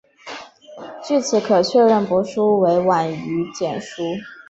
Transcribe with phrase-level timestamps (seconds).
[1.05, 4.01] 据此可确认帛书是晚于简书。